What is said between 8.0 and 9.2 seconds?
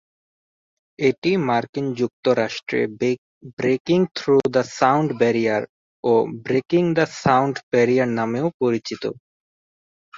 নামেও পরিচিত।